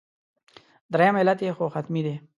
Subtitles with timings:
[0.93, 2.15] درېیم علت یې خو حتمي دی.